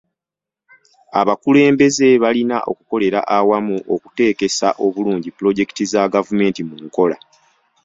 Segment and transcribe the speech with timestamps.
[1.21, 7.17] Abakulembeze balina okukolera awamu okuteekesa obulungi pulojekiti za gavumenti mu nkola.